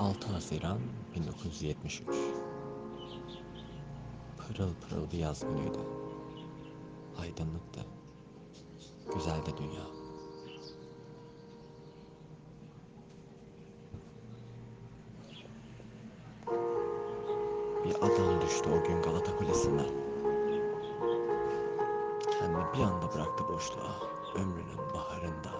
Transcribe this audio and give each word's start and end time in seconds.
Haziran 0.00 0.78
1973 1.14 2.02
Pırıl 4.38 4.74
pırıl 4.74 5.10
bir 5.10 5.18
yaz 5.18 5.40
günüydü. 5.40 5.78
Aydınlıktı. 7.20 7.80
Güzeldi 9.14 9.50
dünya. 9.58 9.84
Bir 17.84 17.96
adam 17.96 18.40
düştü 18.40 18.70
o 18.70 18.84
gün 18.88 19.02
Galata 19.02 19.36
Kulesi'nden. 19.36 19.90
Kendini 22.38 22.64
bir 22.74 22.82
anda 22.82 23.14
bıraktı 23.14 23.44
boşluğa. 23.48 23.96
Ömrünün 24.34 24.94
baharında. 24.94 25.50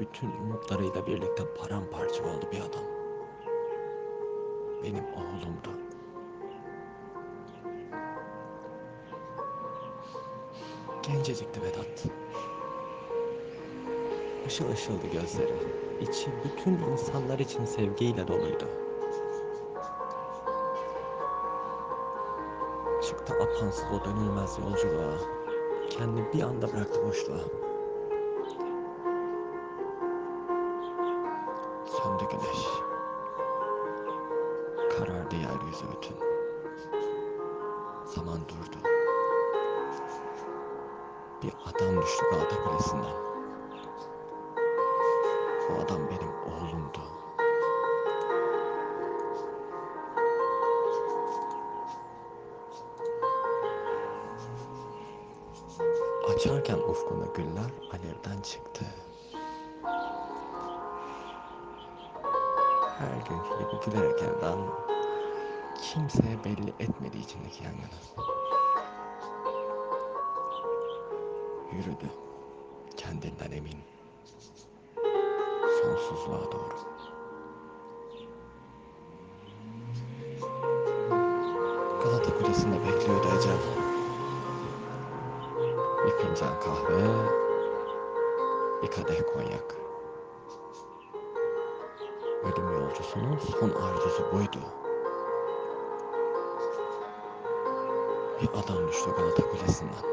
Bütün 0.00 0.30
umutlarıyla 0.30 1.06
birlikte 1.06 1.54
paramparça 1.54 2.24
oldu 2.24 2.46
bir 2.52 2.60
adam. 2.60 3.01
Benim 4.82 5.04
oğlumdu. 5.04 5.70
Gencecikti 11.02 11.62
Vedat. 11.62 12.04
Işıl 14.46 14.72
ışıldı 14.72 15.06
gözleri. 15.12 15.52
İçi 16.00 16.30
bütün 16.44 16.72
insanlar 16.92 17.38
için 17.38 17.64
sevgiyle 17.64 18.28
doluydu. 18.28 18.68
Çıktı 23.08 23.34
apansız 23.34 23.84
o 23.92 24.04
dönülmez 24.04 24.58
yolculuğa. 24.58 25.18
Kendini 25.90 26.32
bir 26.32 26.42
anda 26.42 26.72
bıraktı 26.72 27.06
boşluğa. 27.06 27.40
Söndü 31.86 32.24
güneş. 32.30 32.91
Karardı 35.06 35.36
yeryüzü 35.36 35.84
bütün. 35.96 36.16
Zaman 38.04 38.40
durdu. 38.48 38.88
Bir 41.42 41.52
adam 41.66 42.02
düştü 42.02 42.24
Galata 42.30 42.64
Kulesi'nden. 42.64 43.14
O 45.70 45.82
adam 45.84 46.00
benim 46.10 46.32
oğlumdu. 46.32 47.00
Açarken 56.34 56.78
ufkuna 56.78 57.26
güller 57.26 57.70
alevden 57.92 58.42
çıktı. 58.42 58.84
Her 63.02 63.28
günkü 63.28 63.58
gibi 63.58 63.84
gülerek 63.84 64.22
evden 64.22 64.58
kimseye 65.82 66.44
belli 66.44 66.70
etmedi 66.80 67.18
içindeki 67.18 67.64
yangını. 67.64 67.98
Yürüdü 71.72 72.10
kendinden 72.96 73.52
emin 73.56 73.78
sonsuzluğa 75.82 76.52
doğru. 76.52 76.74
Galata 82.04 82.38
Kulesi'nde 82.38 82.76
bekliyordu 82.86 83.26
ecel. 83.38 83.58
Bir 86.06 86.10
fincan 86.10 86.60
kahve, 86.60 87.02
bir 88.82 88.90
kadeh 88.90 89.34
konyak. 89.34 89.81
Ölüm 92.42 92.72
yolcusunun 92.72 93.38
son 93.38 93.70
arzusu 93.70 94.32
buydu. 94.32 94.58
Bir 98.40 98.48
adam 98.48 98.88
düştü 98.88 99.10
Galata 99.16 99.50
Kulesi'nden. 99.50 100.12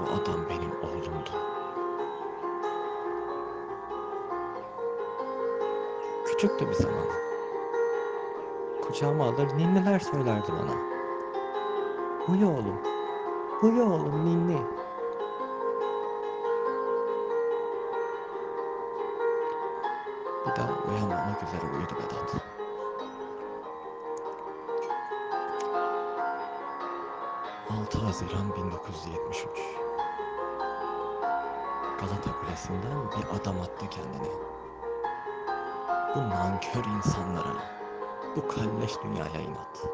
Bu 0.00 0.12
adam 0.14 0.48
benim 0.50 0.72
oğlumdu. 0.82 1.30
Küçüktü 6.24 6.68
bir 6.68 6.74
zaman. 6.74 7.06
Kucağıma 8.82 9.24
alır 9.24 9.48
ninniler 9.56 9.98
söylerdi 9.98 10.52
bana. 10.52 10.74
Uyu 12.28 12.48
oğlum, 12.48 12.80
uyu 13.62 13.82
oğlum 13.82 14.24
ninni. 14.24 14.83
Bir 20.46 20.56
daha 20.56 20.72
uyanmamak 20.72 21.42
üzere 21.42 21.62
uyudu 21.72 21.94
Vedat. 21.94 22.34
Altı 27.70 27.98
Haziran 27.98 28.56
1973 28.56 29.84
Galata 32.00 32.40
Kulesi'nden 32.40 33.10
bir 33.10 33.40
adam 33.40 33.60
attı 33.60 33.86
kendini. 33.90 34.32
Bu 36.14 36.20
nankör 36.20 36.84
insanlara, 36.84 37.56
bu 38.36 38.48
kalleş 38.48 38.92
dünyaya 39.04 39.40
inat. 39.40 39.86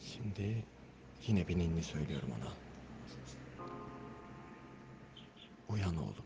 Şimdi 0.00 0.64
yine 1.26 1.48
bir 1.48 1.58
ninni 1.58 1.82
söylüyorum 1.82 2.28
ona. 2.40 2.52
Uyan 5.68 5.96
oğlum. 5.96 6.24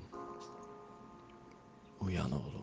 Uyan 2.00 2.32
oğlum. 2.32 2.57